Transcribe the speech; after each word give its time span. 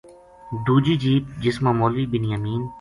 دُوجی 0.65 0.93
جیپ 1.01 1.23
جس 1.41 1.55
ما 1.63 1.71
مولوی 1.79 2.05
بنیامین 2.13 2.61